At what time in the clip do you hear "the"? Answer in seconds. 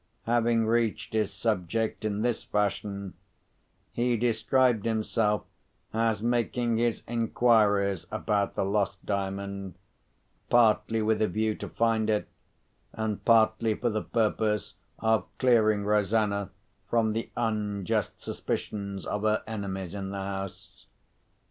8.55-8.65, 13.91-14.01, 17.13-17.29, 20.09-20.17